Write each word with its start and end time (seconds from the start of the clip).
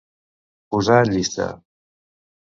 Posar 0.75 0.95
en 1.01 1.11
llista. 1.17 1.47